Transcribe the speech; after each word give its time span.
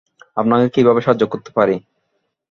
আপনাকে 0.37 0.67
কীভাবে 0.75 0.99
সাহায্য 1.01 1.23
করতে 1.27 1.49
পারি? 1.57 1.75